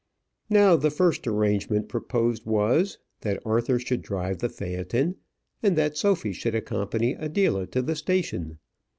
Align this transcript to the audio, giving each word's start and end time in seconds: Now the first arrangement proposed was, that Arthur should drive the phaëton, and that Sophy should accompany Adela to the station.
Now 0.49 0.77
the 0.77 0.89
first 0.89 1.27
arrangement 1.27 1.87
proposed 1.87 2.43
was, 2.47 2.97
that 3.19 3.39
Arthur 3.45 3.77
should 3.77 4.01
drive 4.01 4.39
the 4.39 4.47
phaëton, 4.49 5.17
and 5.61 5.77
that 5.77 5.95
Sophy 5.95 6.33
should 6.33 6.55
accompany 6.55 7.11
Adela 7.13 7.67
to 7.67 7.83
the 7.83 7.95
station. 7.95 8.57